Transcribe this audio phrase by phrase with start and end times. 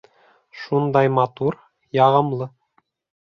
[0.61, 1.57] Шундай матур,
[1.99, 2.49] яғымлы.